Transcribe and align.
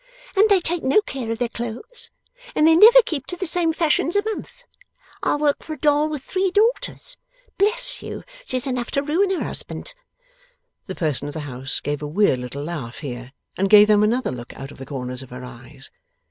'And 0.35 0.49
they 0.49 0.59
take 0.59 0.81
no 0.81 0.99
care 1.03 1.29
of 1.29 1.37
their 1.37 1.47
clothes, 1.47 2.09
and 2.55 2.65
they 2.65 2.75
never 2.75 3.03
keep 3.03 3.27
to 3.27 3.35
the 3.37 3.45
same 3.45 3.71
fashions 3.71 4.15
a 4.15 4.23
month. 4.23 4.63
I 5.21 5.35
work 5.35 5.61
for 5.61 5.73
a 5.73 5.77
doll 5.79 6.09
with 6.09 6.23
three 6.23 6.49
daughters. 6.49 7.17
Bless 7.59 8.01
you, 8.01 8.23
she's 8.43 8.65
enough 8.65 8.89
to 8.93 9.03
ruin 9.03 9.29
her 9.29 9.43
husband!' 9.43 9.93
The 10.87 10.95
person 10.95 11.27
of 11.27 11.35
the 11.35 11.41
house 11.41 11.79
gave 11.81 12.01
a 12.01 12.07
weird 12.07 12.39
little 12.39 12.63
laugh 12.63 12.97
here, 13.01 13.31
and 13.55 13.69
gave 13.69 13.87
them 13.89 14.01
another 14.01 14.31
look 14.31 14.53
out 14.57 14.71
of 14.71 14.79
the 14.79 14.87
corners 14.87 15.21
of 15.21 15.29
her 15.29 15.43
eyes. 15.43 15.91